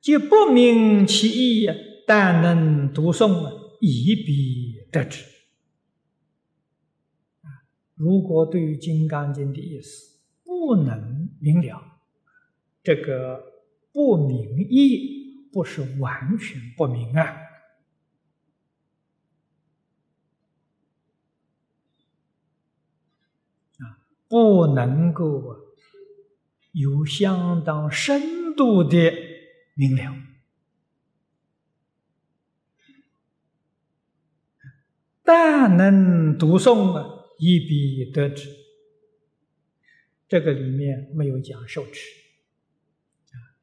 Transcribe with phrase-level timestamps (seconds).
[0.00, 1.68] 即不明其意，
[2.06, 5.24] 但能读诵，以彼得之。
[7.94, 11.98] 如果对于《金刚经》的意思不能明了，
[12.82, 13.42] 这个
[13.92, 17.22] 不明意不是完全不明啊，
[23.78, 25.42] 啊，不能够
[26.70, 29.12] 有相当深度的
[29.78, 30.12] 明了，
[35.22, 37.14] 但能读诵啊。
[37.38, 38.52] 一笔得知，
[40.26, 42.10] 这个里面没有讲受持，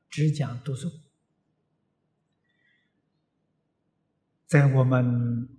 [0.09, 0.89] 只讲读诵。
[4.45, 5.49] 在我们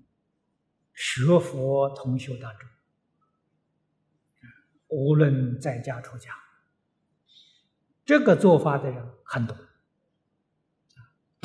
[0.94, 2.66] 学佛同修当中，
[4.88, 6.34] 无论在家出家，
[8.06, 9.54] 这个做法的人很多，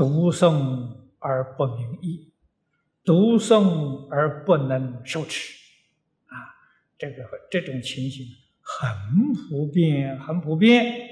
[0.01, 2.33] 读诵而不明意，
[3.03, 5.53] 读诵而不能受持。
[6.25, 6.33] 啊
[6.97, 8.25] 这个这种情形
[8.61, 8.89] 很
[9.35, 11.07] 普遍，很普遍。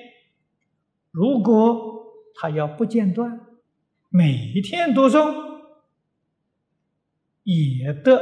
[1.12, 3.45] 如果他要不间断，
[4.10, 5.62] 每一天读诵，
[7.44, 8.20] 也得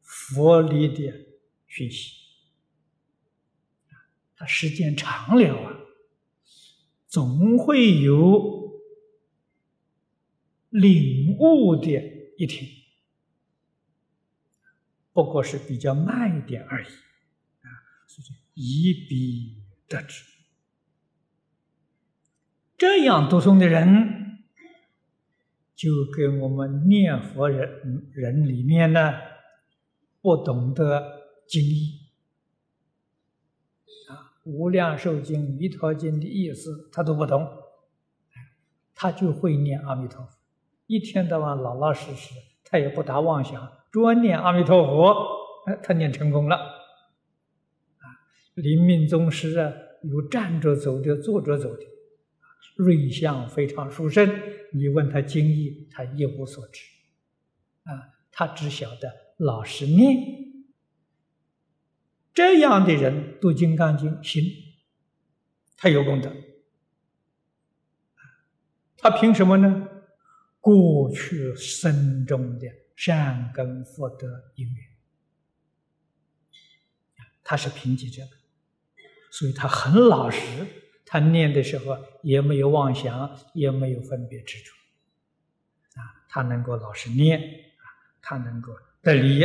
[0.00, 1.12] 佛理的
[1.66, 2.12] 学习。
[4.36, 5.75] 他时间长了啊，
[7.08, 8.80] 总会有
[10.70, 11.90] 领悟的
[12.36, 12.70] 一天。
[15.12, 17.68] 不过是比较慢一点而已，啊，
[18.06, 18.22] 所
[18.54, 20.24] 以以笔得知。
[22.76, 24.44] 这样读诵的人，
[25.74, 29.14] 就跟我们念佛人人里面呢，
[30.20, 32.00] 不懂得经义，
[34.46, 37.44] 《无量寿经》《弥陀经》的意思他都不懂，
[38.94, 40.38] 他就会念阿弥陀佛，
[40.86, 42.32] 一天到晚老老实实，
[42.64, 43.72] 他也不打妄想。
[43.90, 45.12] 专念阿弥陀佛，
[45.66, 46.56] 哎，他念成功了。
[46.56, 48.06] 啊，
[48.54, 49.72] 临命宗师啊，
[50.04, 51.82] 有站着走的，坐着走的，
[52.76, 54.30] 瑞相非常殊胜。
[54.72, 56.82] 你问他经义，他一无所知。
[57.82, 60.45] 啊，他只晓得老实念。
[62.36, 64.44] 这样的人读《金刚经》，行，
[65.74, 66.30] 他有功德。
[68.98, 69.88] 他凭什么呢？
[70.60, 72.68] 过去生中的。
[72.94, 74.84] 善根福德因缘，
[77.44, 78.28] 他是凭借这个，
[79.30, 80.40] 所以他很老实。
[81.04, 84.72] 他念的时候也没有妄想，也没有分别执着，
[86.00, 87.84] 啊，他能够老实念，啊，
[88.22, 89.44] 他能够得利益